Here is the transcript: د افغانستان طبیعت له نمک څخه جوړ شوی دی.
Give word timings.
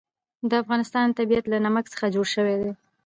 د 0.49 0.51
افغانستان 0.63 1.07
طبیعت 1.19 1.45
له 1.49 1.57
نمک 1.65 1.85
څخه 1.93 2.05
جوړ 2.15 2.25
شوی 2.35 2.55
دی. 2.61 2.71